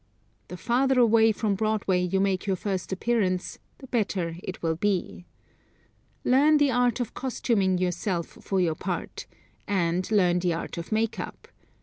The 0.47 0.57
farther 0.57 0.99
away 0.99 1.31
from 1.31 1.53
Broadway 1.53 2.01
you 2.01 2.19
make 2.19 2.47
your 2.47 2.55
first 2.55 2.91
appearance 2.91 3.59
the 3.77 3.85
better 3.85 4.35
it 4.41 4.63
will 4.63 4.75
be. 4.75 5.27
Learn 6.25 6.57
the 6.57 6.71
art 6.71 6.99
of 6.99 7.13
costuming 7.13 7.77
yourself 7.77 8.25
for 8.25 8.59
your 8.59 8.73
part, 8.73 9.27
and 9.67 10.09
learn 10.09 10.39
the 10.39 10.53
art 10.53 10.79
of 10.79 10.91
makeup. 10.91 11.47